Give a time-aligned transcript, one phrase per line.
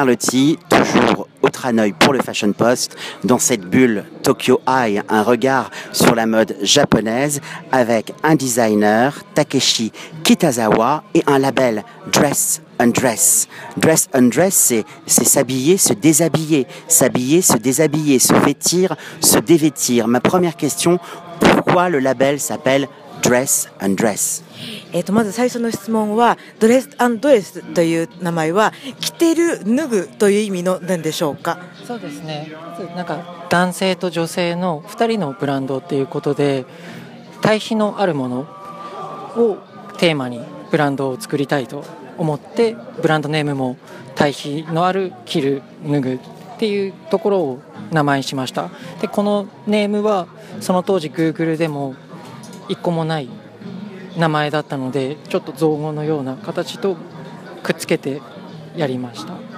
[0.00, 5.70] Carlotti, toujours au Tranoï pour le Fashion Post, dans cette bulle Tokyo Eye, un regard
[5.92, 9.92] sur la mode japonaise avec un designer, Takeshi
[10.24, 13.46] Kitazawa, et un label Dress Undress.
[13.76, 14.72] Dress Undress,
[15.04, 20.08] c'est s'habiller, se déshabiller, s'habiller, se déshabiller, se vêtir, se dévêtir.
[20.08, 20.98] Ma première question,
[21.40, 22.88] pourquoi le label s'appelle
[23.22, 24.44] Dress Undress
[24.92, 26.90] えー、とまず最初の質問はドレス
[27.20, 31.58] ドレスという名前は着てる脱ぐという意味のなんでしょうか？
[31.84, 32.52] そうですね。
[32.96, 36.64] なんか男性と女性の2人のブランドっていうことで
[37.40, 38.40] 対比のあるもの
[39.36, 39.58] を
[39.98, 40.40] テーマに
[40.70, 41.84] ブランドを作りたいと
[42.18, 43.76] 思ってブランドネームも
[44.14, 46.18] 対比のある着る脱ぐっ
[46.58, 48.70] ていうところを名前にしました。
[49.00, 50.26] でこのネームは
[50.60, 51.94] その当時 Google でも
[52.70, 53.28] 1個もない
[54.16, 56.96] 名前だったのでちょっと造語のような形と
[57.62, 58.22] くっつけて
[58.76, 59.49] やりました。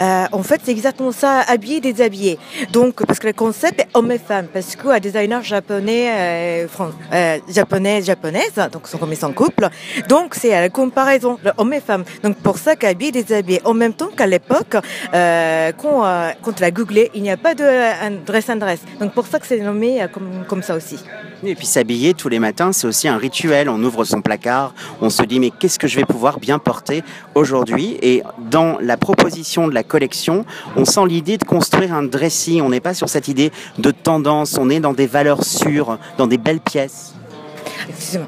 [0.00, 2.38] Euh, en fait, c'est exactement ça, habiller, déshabiller.
[2.72, 6.66] Donc, parce que le concept est homme et femme, parce qu'un designer japonais, euh,
[7.12, 9.68] euh, japonais, japonaise, donc sont comme ils sont couple.
[10.08, 12.04] Donc, c'est la comparaison, le homme et femme.
[12.22, 13.60] Donc, pour ça qu'habiller, déshabiller.
[13.64, 14.76] En même temps qu'à l'époque,
[15.14, 18.80] euh, quand, euh, quand l'a googlé, il n'y a pas de un dress and dress.
[19.00, 20.98] Donc, pour ça que c'est nommé euh, comme, comme ça aussi.
[21.44, 23.68] Et puis s'habiller tous les matins, c'est aussi un rituel.
[23.68, 27.04] On ouvre son placard, on se dit mais qu'est-ce que je vais pouvoir bien porter
[27.34, 27.96] aujourd'hui?
[28.02, 30.44] Et dans la proposition de la collection,
[30.76, 32.60] on sent l'idée de construire un dressing.
[32.60, 36.26] On n'est pas sur cette idée de tendance, on est dans des valeurs sûres, dans
[36.26, 37.14] des belles pièces.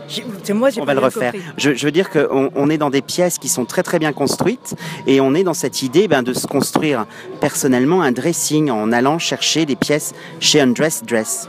[0.08, 1.32] C'est moi, on va le refaire.
[1.58, 4.12] Je, je, veux dire qu'on on est dans des pièces qui sont très très bien
[4.12, 4.74] construites
[5.06, 7.06] et on est dans cette idée ben, de se construire
[7.40, 11.48] personnellement un dressing en allant chercher des pièces chez Undress Dress.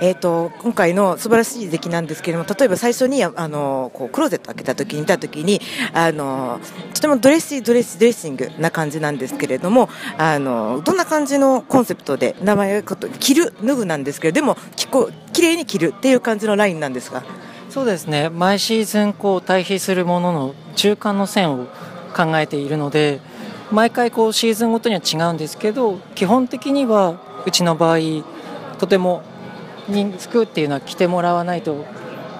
[0.00, 5.60] えーと、今回の素晴らしい出来なんですけれども例えば最初にあのこうクローゼット開けた時に見た時に
[5.92, 6.60] あの
[6.94, 17.22] とてもドレッシードレッシードレッシングな感じなんですけれどもあのどんな感じのコンセプトで名前こと着る脱ぐなんですけどでもきこ綺麗に着るっていう感じのラインなんですが。
[17.70, 18.28] そうですね。
[18.28, 21.68] 毎シーズンこう対比するものの中間の線を
[22.14, 23.20] 考えているので
[23.70, 27.98] 毎回こうシーズンごとには違うんですけど基本的にはうちの場合
[28.78, 29.22] とても
[29.87, 31.85] に服っていうのは着てもらわないと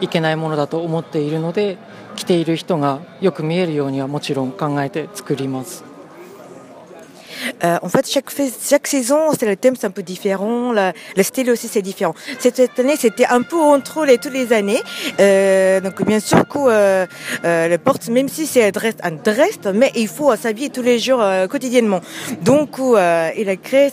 [0.01, 1.77] いけないものだと思っているので
[2.15, 5.83] 着ている人がよく見えるようにはもちろん考えて作ります。
[7.63, 10.71] Euh, en fait, chaque, chaque saison, c'est le thème, c'est un peu différent.
[10.71, 12.13] La, le style aussi, c'est différent.
[12.39, 14.81] Cette, cette année, c'était un peu entre les toutes les années.
[15.19, 17.05] Euh, donc, bien sûr que euh,
[17.45, 20.99] euh, le porte, même si c'est dress, un dress, mais il faut s'habiller tous les
[20.99, 22.01] jours euh, quotidiennement.
[22.41, 23.91] Donc, euh, il a créé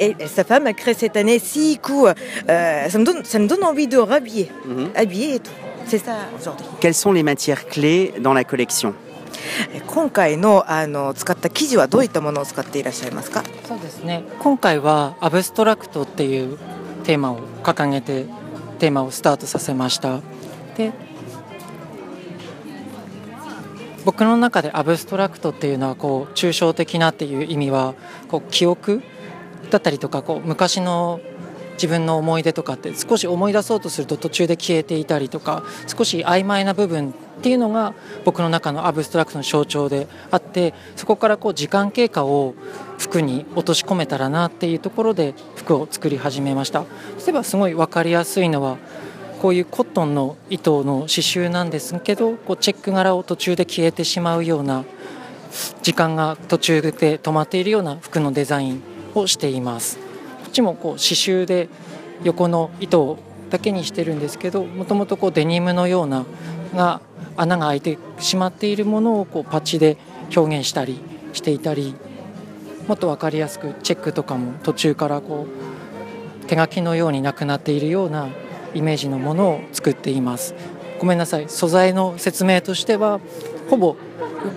[0.00, 2.12] et sa femme a créé cette année six coups.
[2.48, 4.88] Euh, ça, me donne, ça me donne envie de rhabiller, mm -hmm.
[4.96, 5.52] habiller et tout.
[5.86, 6.66] C'est ça aujourd'hui.
[6.80, 8.94] Quelles sont les matières clés dans la collection
[9.86, 16.58] 今回のあの使った生地はどういったものを使っていらっしゃいますかそうですね今回はアブストラクトっていう
[17.04, 18.26] テーマを掲げて
[18.78, 20.20] テーマをスタートさせました
[20.76, 20.92] で
[24.04, 27.94] 僕の中でアブストラクトっていうのはこう抽象的なっていう意味は
[28.28, 29.02] こう記憶
[29.70, 31.20] だったりとかこう昔の
[31.74, 42.54] 自分の思い出とかって少し思い出そうとすると途中で消えていたりとか少し曖昧な部分っていうのが僕の中のアブストラクトの象徴であってそこからこう時間経過を
[42.98, 46.80] 服に落とし込めたらなっていうところで服を作り始めました。
[46.80, 48.78] 例えばすごい分かりやすいのは
[49.42, 54.84] こういうコットンの糸の刺繍なんですけどこうチェック柄を途中で消えてしまうような
[55.82, 59.98] 時間が途中で止まっているような服のデザインをしています。
[59.98, 60.02] こ
[60.48, 61.68] っちもこう刺繍で
[62.22, 63.18] 横の糸
[63.50, 66.24] だけにしてるんですけどもともとこうデニムのような
[66.74, 67.00] が
[67.36, 69.96] 穴が開いてしまっているものをこうパッチで
[70.34, 70.98] 表現したり
[71.32, 71.94] していたり
[72.88, 75.46] もっと分かりやすくチェックとかも途中からこ
[76.42, 78.28] う手書きのようになくなっているような
[78.74, 80.54] イメージのものを作っています。
[80.98, 81.48] ごめんなさい。
[81.48, 83.20] 素材の説明としては
[83.70, 83.96] ほぼ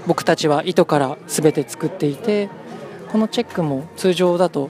[0.06, 2.50] 僕たちは糸から全て作っていて
[3.12, 4.70] このチェックも通常だと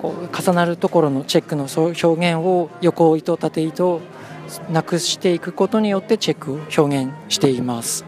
[0.00, 4.00] こう重なるところのチェックの表現を横糸縦糸
[4.70, 8.04] なくしていくことによってチェックを表現しています。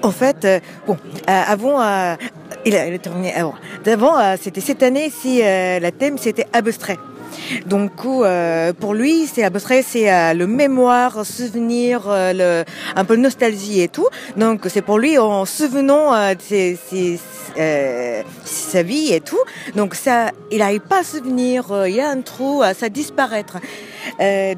[0.00, 0.96] En fait, bon,
[1.28, 2.16] euh, avant, euh,
[2.64, 3.34] il a, il a terminé.
[3.34, 6.98] Avant, c'était cette année si la thème c'était abstrait.
[7.66, 12.64] Donc euh, pour lui, c'est à peu près c'est euh, le mémoire, souvenir, euh,
[12.96, 14.08] un peu nostalgie et tout.
[14.36, 17.18] Donc c'est pour lui en souvenant ses- ses-
[18.44, 19.38] sa vie et tout.
[19.74, 21.66] Donc ça, il n'arrive pas à souvenir.
[21.86, 23.56] il y a un trou, ça disparaître.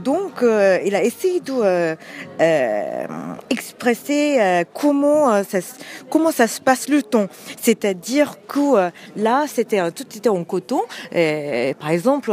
[0.04, 1.96] Donc il a essayé de
[4.74, 5.58] comment ça,
[6.10, 7.26] comment ça se passe le temps.
[7.60, 10.80] C'est-à-dire que là, c'était tout était en coton.
[11.80, 12.32] Par exemple,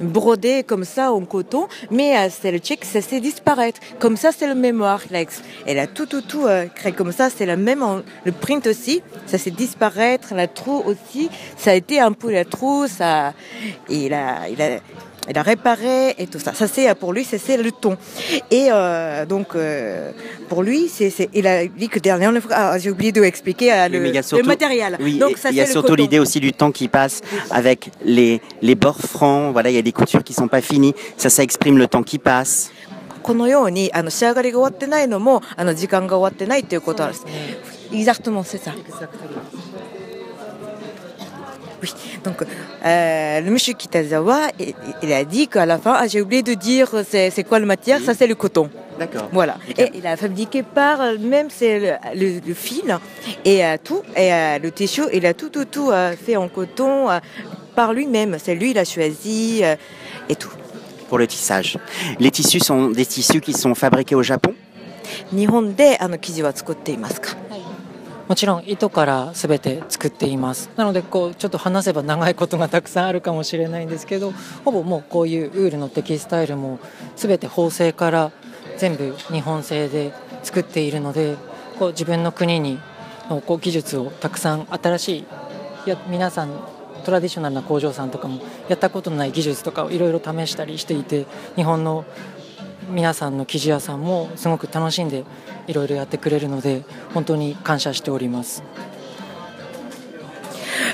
[0.00, 3.80] brodé comme ça en coton, mais euh, c'est le check, ça s'est disparaître.
[3.98, 5.00] Comme ça, c'est le mémoire.
[5.66, 7.30] Elle a tout, tout, tout euh, créé comme ça.
[7.30, 7.84] C'est la même,
[8.24, 10.34] le print aussi, ça s'est disparaître.
[10.34, 12.86] La trou aussi, ça a été un peu la trou.
[12.88, 13.32] Ça,
[13.88, 14.78] il a, il a,
[15.29, 16.53] il a réparé et tout ça.
[16.53, 17.97] Ça c'est pour lui, c'est c'est le ton.
[18.49, 20.11] Et euh, donc euh,
[20.47, 23.71] pour lui, c'est c'est- il a dit que dernière fois, ah, j'ai oublié de expliquer
[23.73, 24.97] euh, Oui, le, mais il y a le surtout- matériel.
[24.99, 26.01] Oui, donc et ça il y a c'est le surtout coton.
[26.03, 27.21] l'idée aussi du temps qui passe
[27.51, 29.51] avec les, les bords francs.
[29.53, 30.95] Voilà, il y a des coutures qui sont pas finies.
[31.17, 32.71] Ça, ça exprime le temps qui passe.
[33.21, 37.25] このようにあの仕上がりが終わってないのもあの時間が終わってないっていうことなんです。
[37.91, 38.71] Exactement, c'est ça.
[41.83, 41.93] Oui,
[42.23, 46.43] donc euh, le monsieur Kitazawa, il, il a dit qu'à la fin, ah, j'ai oublié
[46.43, 48.69] de dire c'est c'est quoi le matière, ça c'est le coton.
[48.99, 49.29] D'accord.
[49.31, 49.57] Voilà.
[49.77, 52.97] Et il a fabriqué par euh, même c'est le, le- le fil
[53.45, 56.49] et euh, tout et euh, le tissu, il a tout tout tout euh, fait en
[56.49, 57.19] coton euh,
[57.75, 58.35] par lui-même.
[58.43, 59.75] C'est lui, il a choisi euh,
[60.27, 60.51] et tout.
[61.07, 61.77] Pour le tissage.
[62.19, 64.53] Les tissus sont des tissus qui sont fabriqués au Japon.
[65.31, 67.32] 日本であの生地は作っていますか。
[68.28, 70.70] もちろん糸から全て作っています。
[70.76, 74.32] なのでこうちょっと話せば長いことがたくさんあるかもしれないんですけど
[74.64, 76.78] ほぼもうこういうウールのテキスタイルも
[77.16, 78.32] 全て縫製から
[78.78, 80.12] 全部日本製で
[80.42, 81.36] 作っているので
[81.78, 82.80] こう自分の国に
[83.28, 85.26] のこう技術をたくさん新しい
[85.86, 86.50] いや皆さん
[87.04, 92.04] トラディショナルな工場さんとかもやったことのない技術とかをいろいろ試したりしていて日本の
[92.88, 95.24] 皆さんの生地屋さんもすごく楽しんで
[95.66, 98.62] いろいろやってくれるので本当に感謝しております。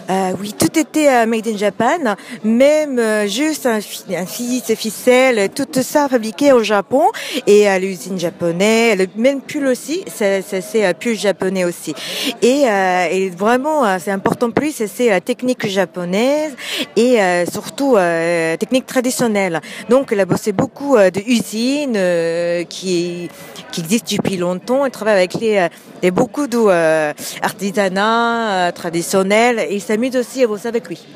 [0.08, 4.76] Euh, oui, tout était euh, made in Japan, même euh, juste un, un fil, ces
[4.76, 7.02] ficelles, tout ça fabriqué au Japon
[7.47, 11.94] et à l'usine japonaise, le même pull aussi, c'est c'est- c'est pull japonais aussi.
[12.43, 16.52] Et, euh, et vraiment, euh, c'est important lui, c'est c'est la technique japonaise
[16.97, 19.61] et euh, surtout euh, technique traditionnelle.
[19.88, 23.29] Donc, a bossé beaucoup euh, de usines euh, qui
[23.71, 24.85] qui existe depuis longtemps.
[24.85, 25.69] Elle travaille avec les,
[26.05, 28.03] euh, beaucoup d'artisanat
[28.51, 31.07] euh, euh, traditionnel et il s'amuse aussi à bosser avec lui.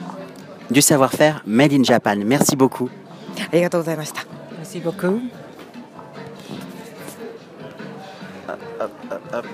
[0.71, 2.17] Du savoir-faire made in Japan.
[2.25, 2.89] Merci beaucoup.
[3.53, 5.21] Merci beaucoup.
[8.49, 9.47] Hop, hop, hop.